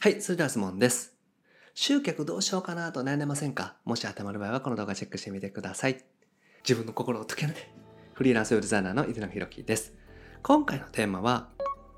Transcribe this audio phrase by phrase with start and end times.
[0.00, 1.12] はい、それでは質問です。
[1.74, 3.74] 集客どうしようかなと悩んでませんか？
[3.84, 6.04] もし当てはまる場合はこの動画チェックしてみてください。
[6.62, 7.74] 自分の心を解けるね。
[8.14, 9.92] フリーランスウェブデザイナーの井出野弘樹です。
[10.44, 11.48] 今回のテーマは、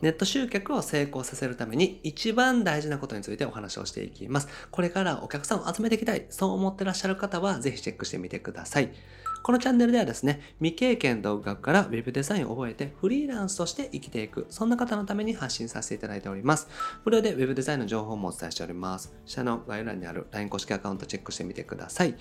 [0.01, 4.49] ネット集客を成功させるために一番大事なことについてお話をしていきます。
[4.71, 8.95] これからお客さんを集めていきたい、そう思ってらっしゃる方はぜひチェックしてみてください。
[9.43, 16.69] このチャンネルではですね、未経験独学から Web デザインを覚えてフリーランスとして生きていく、そんな方のために発信させていただいております。
[17.05, 19.15] 無料で Web デザインの情報もお伝えしております。
[19.25, 22.15] 下の概要欄にある LINE 公式アカウントチェックしてみてください。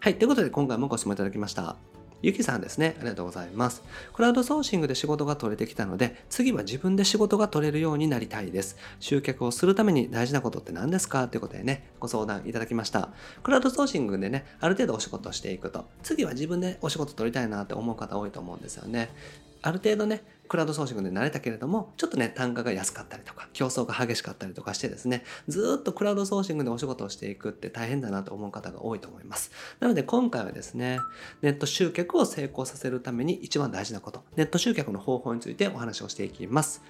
[0.00, 1.97] はい、ということで今回もご質問いただきました。
[2.20, 2.96] ゆきさんですね。
[2.98, 3.82] ありがとうございます。
[4.12, 8.76] クラウドソーシングで仕事が取れてきたので、次は自分で仕事が取れるようになりたいです。
[8.98, 11.28] 集客をするために大事なことって何ですか？
[11.28, 13.10] ということでね、ご相談いただきました。
[13.42, 19.10] クラウドソーシングでね、ある程度お仕事していくと、次は自分でお仕事取りたいなって思う方多いと思うんですよね。
[19.62, 29.50] ある程度ね、クラウドソーシングで慣れたけれども、ちょっとね、単価が安かったりとか、競争が激しかったりとかしてですね、ずっとクラウドソーシングでお仕事をしていくって大変だなと思う方が多いと思います。
[29.80, 30.98] なので今回はですね、
[31.42, 36.82] ネット集客を成功させるために一番大事なこと、ネット集客の方法についてお話をしていきます。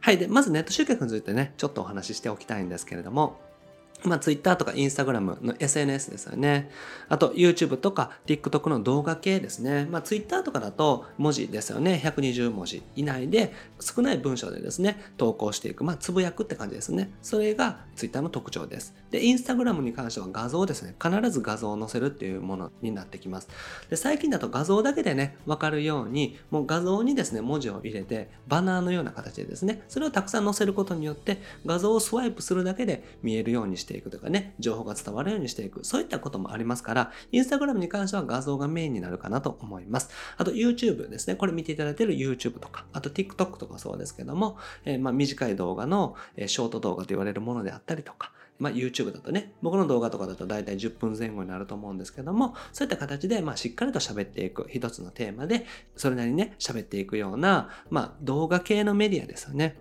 [0.00, 0.18] はい。
[0.18, 3.40] で、まずネット集客についてね、ちょっとお話ししておきたいんですけれども、
[4.04, 6.70] まあ、Twitter とか Instagram の SNS ですよね。
[7.08, 9.86] あと YouTube とか TikTok の動画系ですね。
[9.90, 12.00] まあ、Twitter とかだと文字ですよね。
[12.04, 15.84] 120文字以内で少ない文章でですね、投稿していく。
[15.84, 17.10] まあ、つぶやくって感じですね。
[17.22, 18.94] それが Twitter の特徴です。
[19.10, 20.94] で、Instagram に関しては画像ですね。
[21.02, 23.48] 必ず画像を載せるっていうものになってきます。
[23.90, 35.82] で、最近だと画像だけでね、わかるように、もう画像にですね、文字を入れて、バナーのような形でですね、それをたくさん載せることによって、画像をスワイプするだけで見えるようにしてしていくとかね、情報が伝わるようにしていく。
[35.84, 40.10] そういったこともありますから、インスタグラムに関しては画像がメインになるかなと思います。
[40.36, 41.36] あと YouTube ですね。
[41.36, 55.64] これ見ていただいている YouTube とか、あと TikTok とかそうですけども、えーまあ短い動画の、えショート動画と言われるものであったりとか、まあ、YouTube だとね、僕の動画とかだと大体10分前後になると思うんですけども、そういった形で、まあ、しっかりと喋っていく一つのテーマで、
[55.96, 59.76] それなりにね、喋っていくような、まあ、動画系のメディアですよね。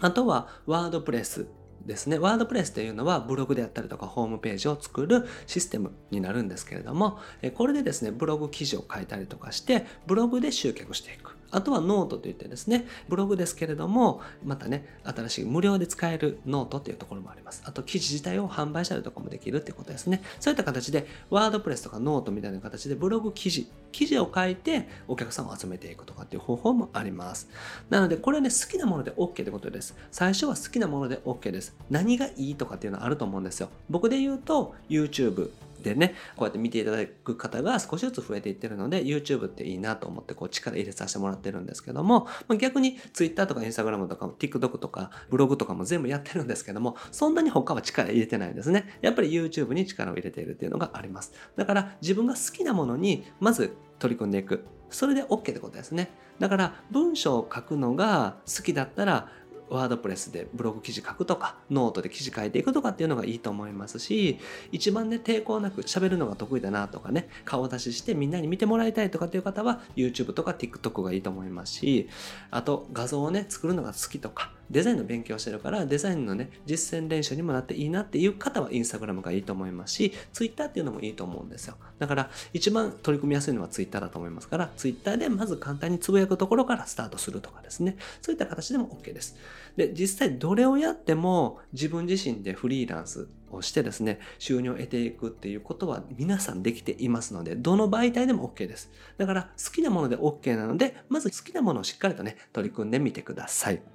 [0.00, 1.46] あとは、ワードプレス
[1.86, 2.18] ですね。
[2.18, 7.18] ワードプレスというのはブログであったりとかホームページを作るシステムになるんですけれども、
[7.54, 11.33] これでですね、ブログ記事を書いたりとかして、ブログで集客していく。
[11.50, 17.62] あとはノートといってですね、ブログですけれども、またね、新しい無料で使えるノートっていうところもあります。
[17.64, 20.22] あと記事自体を販売したりとかもできるっていうことですね。
[20.40, 27.48] そういった形で、 WordPress とかノートみたいな形でブログ記事、記事を書いてお客さんを集めていくとかっていう方法もあります。
[27.90, 29.94] なので、これね、好きなもので OK ってことです。
[30.10, 31.76] 最初は好きなもので OK です。
[31.90, 33.68] 何がいいとかっていうのはあると思うんですよ。
[33.88, 35.50] 僕で言うと、YouTube
[35.84, 48.98] でね、こうやって見ていただく方が少しずつ増えていってるので、YouTube っていいなと思ってこう力入れさせてもらってるんですけども、まあ逆に Twitter とか Instagram とか TikTok とかブログとかも全部やってるんですけども、そんなに他は力入れてないんですね。
[49.02, 51.32] やっぱり YouTube に力を入れているっていうのがあります。
[51.56, 54.64] だから自分が好きなものにまず取り組んでいく。
[54.90, 56.10] それで OK ってことですね。
[56.38, 59.28] だから文章を書くのが好きだったら、
[59.68, 64.38] WordPress でブログ記事書くとか、ノートで記事書いていくとかっていうのがいいと思いますし、
[64.72, 72.08] 一番ね、抵抗なく喋るのが得意だなとかね、顔出ししてみんなに見てもらいたいとかっていう方は、YouTube とか TikTok がいいと思いますし、
[72.50, 81.76] あと画像をね、作るのが好きとか、デザインの勉強してるから、デザインのね、実践練習にもなっていいなっていう方は Instagram がいいと思いますし、Twitter っていうのもいいと思うんですよ。
[81.98, 87.96] だから、一番取り組みやすいのは Twitter だと思いますから、Twitter でまず簡単につぶやくところからスタートするとかですね。
[88.22, 89.36] そういった形でも OK です。
[89.76, 98.90] で、実際どれをやっても自分自身でフリーランスをしてですね、収入を得ていくっていうことは皆さんできていますので、どの媒体でも OK です。
[99.18, 103.93] だから好きなもので OK なので、まず好きなものをしっかりとね、取り組んでみてください。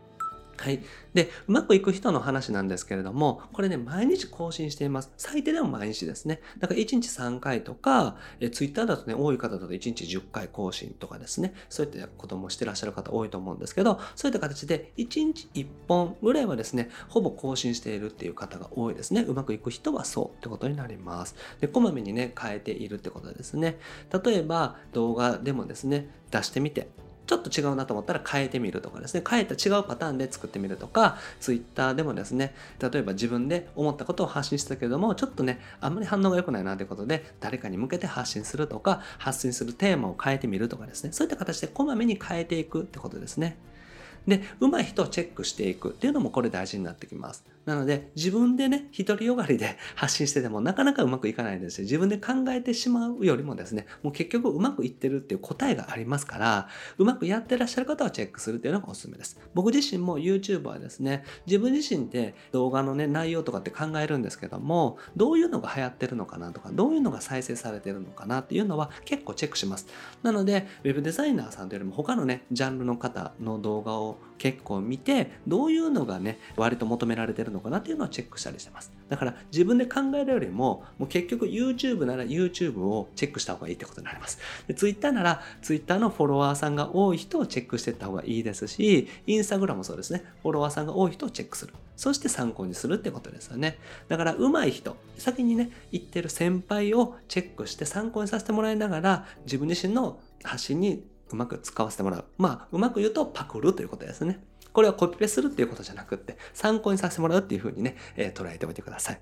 [0.60, 0.82] はい。
[1.14, 5.12] で、うまくいく人の話なんですけれども、これね、毎日更新しています。
[5.16, 6.42] 最低でも毎日ですね。
[6.60, 11.54] だから1日3回とか、え Twitter だとね、多い方だと1日10回更新とかですね。
[11.70, 19.22] そういったこともしてらっしゃる方多いと思うんですけど、そういった形で1日1本ぐらいはですね、ほぼ更新しているっていう方が多いですね。
[19.22, 21.36] うまくいく人はそうってことになります。
[21.62, 23.80] で、こまめにね、変えているってことですね。
[24.24, 26.90] 例えば、動画でもですね、出してみて、
[27.30, 43.60] ちょっと違うなと思ったら変えてみるとかですね、変えた違うパターンで作ってみるとか、ツイッターでもですね、例えば自分で思ったことを発信したけれども、ちょっとね、あんまり反応が良くないなということで、誰かに向けて発信するとか、発信するテーマを変えてみるとかですね、そういった形でこまめに変えていくってことですね。
[44.28, 47.46] で、上手い人をチェックしていくっていうのもこれ大事になってきます。
[47.66, 51.84] なので、自分でね、独りよがりで発信しててもなかなかうまくいかないですよ。
[51.84, 56.68] 自分で考えてしまうよりもですね、もう結局うまくいってるっていう答えがありますから、
[56.98, 59.40] うまくやってらっしゃる方はチェックするっていうのがおすすめです。
[59.54, 69.88] 僕自身も YouTube はですね、自分自身で動画のね、内容とかって考えるんですけども、どういうのが流行ってるのかなとか、どういうのが再生されてるのかなっていうのは結構チェックします。
[70.24, 78.92] なので、Web デザイナーさんというよりも他のね、ジャンルの方の動画を結構見て、どういうのがね、割と求められてるのかなっていうのをチェックしたりしてます。
[79.08, 84.40] だから自分で考えるよりも、もう結局 YouTube なら YouTube をチェックした方がいいってことになります。
[84.68, 90.24] で Twitter なら Twitter のフォロワーさんが多い人をチェックしていった方がいいですし、Instagram もそうですね。
[90.42, 91.74] フォロワーさんが多い人をチェックする。
[91.96, 93.78] そして参考にするってことですよね。
[94.08, 102.26] だから上手い人、先にね、言ってる先輩をチェックして参考にさせてもらいながら、自分自身の発信にうまく使わせてもらう。
[102.38, 104.40] まあ、うまく言うとパクるということですね。
[104.74, 109.20] これはコピペするっていうことじゃなくって、参考にさせてもらうっていうふうにね、えー、捉えておいてください。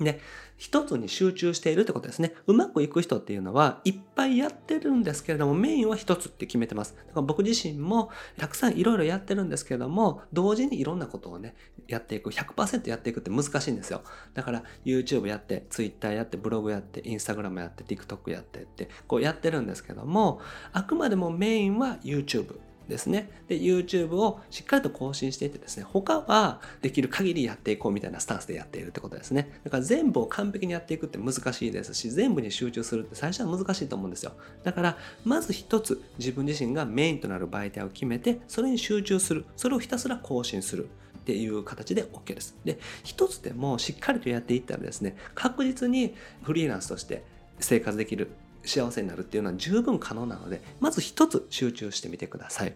[0.00, 0.20] で、
[0.56, 2.34] 一つに集中しているってことですね。
[2.46, 6.94] うまくいく人っていうのは、いっぱいやってるんですけれども、メインは一つって決めてます。
[6.94, 11.54] だから僕自身も、たくさんいろいろやってるんですけれども、同時にいろんなことをね、
[11.88, 14.02] やっていく、100%やっていくって難しいんですよ。
[14.34, 20.40] だから、YouTube やって、Twitter やって、ブログやって、Instagram やって、TikTok やってって、こうやってるんですけども、
[20.72, 22.58] あくまでもメインは YouTube。
[22.88, 23.30] ですね。
[23.48, 29.60] で、YouTube をしっかりと更新していってですね、他はできる限りやっていこうみたいなスタンスでやっているってことですね。
[29.64, 34.32] だから全部を完璧にやっていくって難しいですし、全部に集中するって最初は難しいと思うんですよ。
[34.64, 39.44] だから、まず一つ自分自身がメインとなる媒体を決めて、それに集中する。
[39.56, 40.88] それをひたすら更新する。
[41.16, 42.56] っていう形で OK です。
[42.64, 47.24] で、一つでもしっかりとやっていったらですね、確実にフリーランスとして
[47.58, 48.30] 生活できる
[48.66, 52.74] 幸せになるっていうのは十分可能なので、まず一つ集中してみてください。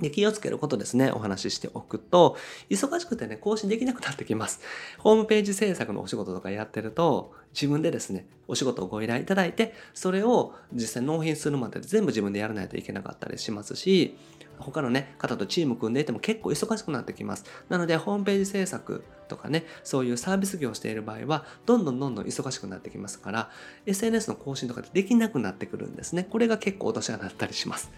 [0.00, 2.36] で、気をつけることですね、お話ししておくと、
[2.68, 4.60] 忙しくてね、更新できなくなってきます。
[4.98, 14.16] ホームページ制作のお仕事とかやってると、自分でですね、お仕事をご依頼いただいて、それを実際納品するまで全部自分でやらないといけなかったりしますし、
[14.58, 17.44] 他のね、方とチーム組んでいても結構忙しくなってきます。
[17.68, 23.50] なので、ホームページ制作とかね、そういうサービス業をしている場合は、どんどんどんどん忙しくなってきますから、
[23.86, 26.24] SNS の更新とかできなくなってくるんですね。
[26.24, 27.90] これが結構落とし穴だったりします。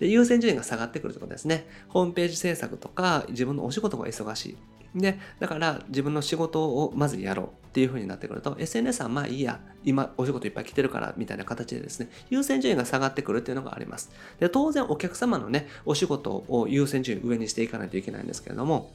[0.00, 1.66] で優先順位が下がってくるということですね。
[1.88, 4.56] ホームページ制作とか自分のお仕事が忙しい。
[4.94, 14.10] で、だから自分の仕事をまずやろうっていう風になってくると、SNS はまあいいや、今お仕事いっぱい来てるからみたいな形でですね、優先順位が下がってくるっていうのがあります。
[14.38, 18.92] で、当然お客様のね、お仕事を優先順位上にしていかないといけないんですけれども、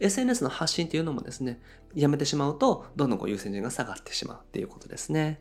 [0.00, 1.60] SNS の発信っていうのもですね、
[1.94, 5.40] やめてしまうと、どんどんこう優先順位が下がってしまうっていうことですね。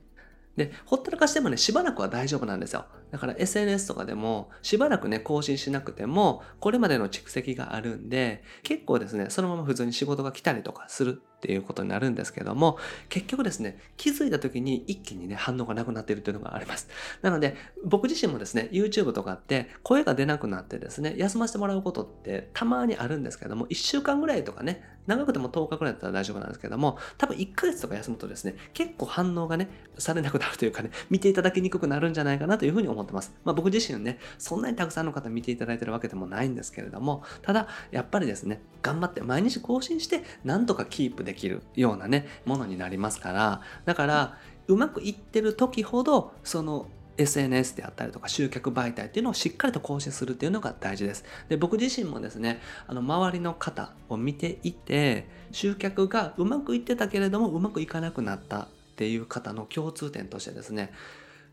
[0.56, 2.86] で、ほったらかしてもね、しばらくは大丈夫なんですよ。
[3.12, 12.78] だから SNS とかでもしばらくね、更新しなくても、これまでの蓄積があるんで、結構ですね、そのまま普通に仕事が来たりとかするっていうことになるんですけども、
[13.08, 16.90] 結局ですね、気づいた時に一気にね、反応がなくなっているというのがあります。
[17.22, 33.34] なので、僕自身もですね、YouTube とかって声が出なくなってですね、休ませてもらうことってたまにあるんですけども、1週間ぐらいとかね、長くても10日ぐらいだったら大丈夫なんですけども、多分1ヶ月とか休むとですね、結構反応がね、されなくなるというかね、見ていただきにくくなるんじゃないかなというふうに思います思ってます。
[33.44, 44.38] まあ僕自身ね、そんなにたくさんの方見ていただいてるわけでもないんですけれども、ただ、やっぱりですね、頑張って毎日更新して、なんとかキープできるようなね、ものになりますから、だから、
[44.68, 46.88] うまくいってる時ほど、その
[47.20, 51.26] SNS であったりとか集客媒体っていうのをしっかりと更新するっていうのが大事です。
[51.50, 60.92] で、僕自身もですね、あの、周りの方を見ていて、集客がうまくいってたけれども、うまくいかなくなったっていう方の共通点としてですね、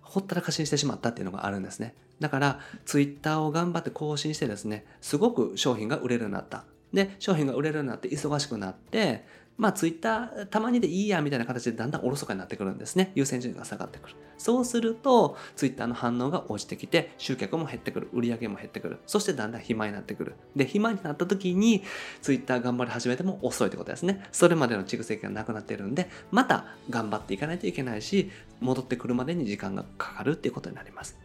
[0.06, 1.94] ほったらかしにしてしまったっていうのがあるんですね。
[2.20, 6.64] だから、ツイッターを頑張って更新してですね、すごく商品が売れるようになった。
[6.92, 9.24] で、商品が売れるようになって忙しくなって、
[9.56, 13.12] まあツイッターたまにでいいやみたいな形でだんだんおろそかになってくるんですね。
[13.14, 14.16] 優先順位が下がってくる。
[14.38, 18.08] そうするとツイッターの反応が落ちてきて集客も減ってくる。
[18.12, 18.98] 売り上げも減ってくる。
[19.06, 20.34] そしてだんだん暇になってくる。
[20.54, 21.82] で、暇になった時に
[22.20, 24.26] ツイッター頑張り始めても遅いってことですね。
[24.32, 31.18] それまでの蓄積がなくなっているんで、また頑張っていかないといけないし、戻ってくるまでに時間がかかるっていうことになります。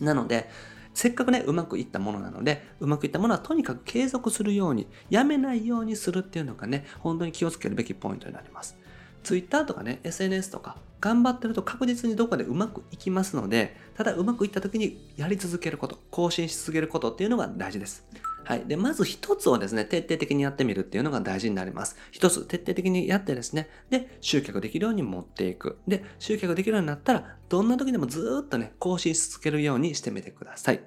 [0.00, 0.50] なので、
[0.98, 8.76] せっかくね、うまくいったものなので、うまくいったものはとにかく継続するように、やめないようにするっていうのがね、本当に気をつけるべきポイントになります。
[9.22, 18.04] Twitter とかね、SNS とか、頑張ってると確実にどこかでうまくいきますので、ただうまくいった時にやり続けること、更新し続けることっていうのが大事です。
[18.48, 18.64] はい。
[18.64, 21.96] で、まず一つをですね、徹底的にやってみるっていうのが大事になります。
[22.12, 25.76] 一つ徹底的にやってですね、で、集客できるように持っていく。
[25.86, 30.80] で、集客できるようになったら、どんな時でもずっとね、更新し続けるようにしてみてください。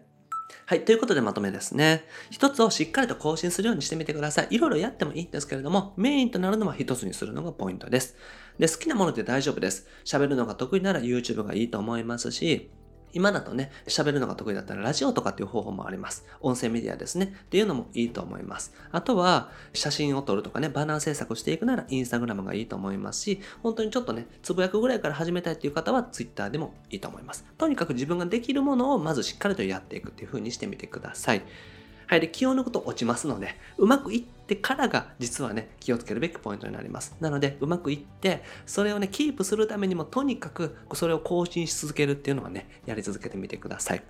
[0.66, 0.86] はい。
[0.86, 2.04] ということでまとめですね。
[2.32, 4.48] 一つをしっかりと更新するようにしてみてください。
[4.50, 8.16] いろいろやってもいいんですけれども、メインとなるのは一つにするのがポイントです。
[8.58, 9.86] で、好きなもので大丈夫です。
[10.04, 12.72] 喋るのが得意なら YouTube がいいと思いますし、
[13.14, 16.26] 今だとね、喋るのが得意だったらラジオとかっていう方法もあります。
[16.42, 17.34] 音声メディアですね。
[17.46, 18.74] っていうのもいいと思います。
[18.92, 27.46] あとは、写真を撮るとかね、バナー制作していくならインスタグラムがいいと思いますし、本当にちょっとね、つぶやくぐらいから始めたいっていう方はツイッターでもいいと思います。
[27.58, 31.44] とにかく自分ができるものをまずしっかりとやっていくっていう風にしてみてください。
[32.12, 32.20] はい。
[32.20, 37.16] で、気を抜くと落ちますので、うまくいってからが実はね、気をつけるべきポイントになります。
[37.22, 44.04] なので、うまくいって、それをね、キープするためにも、とにかくそれを更新し続けるっていうのはね、やり続けてみてください。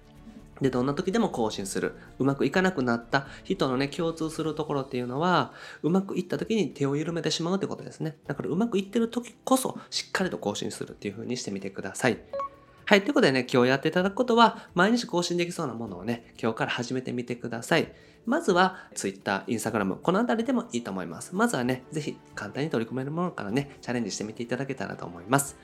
[0.60, 1.94] で、どんな時でも更新する。
[2.18, 5.54] うまくいかなくなった人のね、共通するところっていうのは、
[5.84, 8.18] うまくいった時に手を緩めてしまうってことですね。
[8.26, 12.18] だからうまくいってる時こそ、しっかりと更新するっていう風にしてみてください。
[12.92, 13.04] はい。
[13.04, 17.90] ということでね、今日やっていただくことは、毎日更新できそうなものをね、今日から始めてみてください。
[18.26, 21.34] まずは、Twitter、Instagram、このあたりでもいいと思います。
[21.34, 25.56] まずはね、ぜひ簡単に取り組めるものからね、チャレンジしてみていただけたらと思います。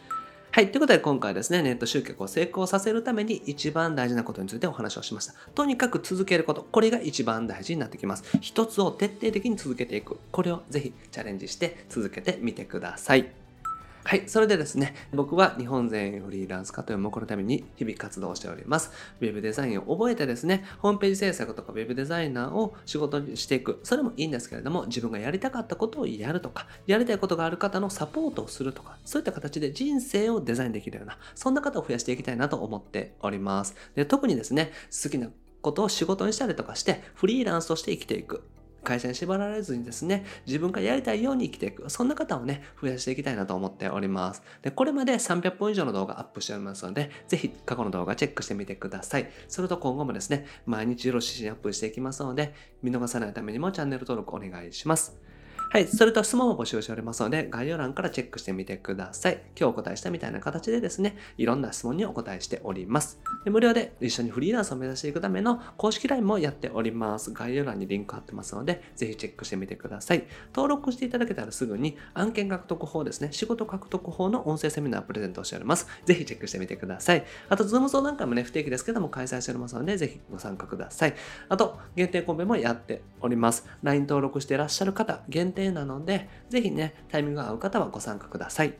[0.51, 0.71] はい。
[0.71, 5.33] ということで今回ですね、ネット集客を成功させるために一番大事なことについてお話をしました。
[5.53, 6.65] とにかく続けること。
[6.71, 8.23] これが一番大事になってきます。
[8.39, 10.17] 一つを徹底的に続けていく。
[10.31, 13.46] これをぜひチャレンジして続けてみてください。
[14.03, 14.23] はい。
[14.27, 18.91] それでですね、僕は日本全員フリーランス化という目標のために日々活動しております。
[19.19, 23.81] ウェブデザインを覚えてですね、ホームページ制作とかウェブデザイナーを仕事にしていく。
[23.83, 33.75] それもいいんですけれども、自分がやりたかったことをやるとか、やりたいことがある方のサポートをするとか、そういった形で人生をデザインできるような、そんな方を増やしていきたいなと思っております。
[33.95, 34.71] で特にですね、
[35.03, 35.29] 好きな
[35.61, 38.43] ことを仕事にしたりとかして、フリーランスとして生きていく。
[38.83, 44.41] 会社に縛られずにですね、自分がやりたいように生きていく、そんな方をね、増やしていきたいなと思っております。
[44.61, 49.29] で、これまで300本以上の動画アップしておりますので、ぜひ過去の動画チェックしてみてください。
[49.47, 55.26] それと今後もですね、毎日よろしいアップしていきますので、見逃さないためにもチャンネル登録お願いします。
[55.69, 55.87] はい。
[55.87, 59.41] それと質問も募集しておりますので、概要欄からチェックしてみてください。
[59.59, 63.19] 今日お答えしたみたいな形でですね、いろんな質問にお答えしております。
[63.43, 67.33] で無料で一緒にフリーランスを目指していくための公式 LINE もやっております。
[67.33, 70.25] 概要欄にリンク貼ってますので、ぜひチェックしてみてください。
[70.55, 75.87] 登録していただけたらすぐに案件獲得法ですね、仕事獲得法の音声セミナープレゼントをしております。
[76.05, 77.25] ぜひチェックしてみてください。
[77.49, 81.15] あと、ズーム相談会もね、不定期ですけども開催しておりますので、ぜひご参加ください。
[81.49, 83.67] あと、限定コンペもやっております。
[83.83, 88.73] LINE 登録していらっしゃる方、限定なので、ぜひね、タイミングが合う方はご参加ください。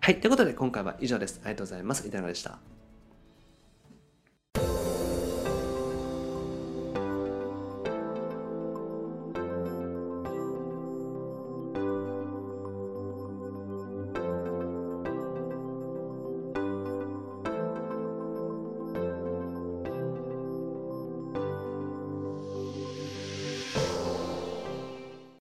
[0.00, 0.20] はい。
[0.20, 1.40] ということで今回は以上です。
[1.44, 2.06] ありがとうございます。
[2.06, 2.73] いただでした。